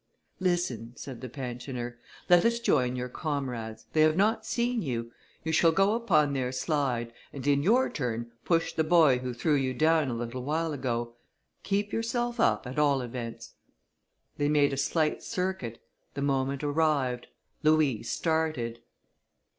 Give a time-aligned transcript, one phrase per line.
[0.39, 5.11] "Listen," said the pensioner, "let us join your comrades; they have not seen you.
[5.43, 9.53] You shall go upon their slide, and in your turn push the boy who threw
[9.53, 11.13] you down a little while ago.
[11.61, 13.53] Keep yourself up, at all events."
[14.37, 15.79] They made a slight circuit;
[16.15, 17.27] the moment arrived;
[17.61, 18.81] Louis started.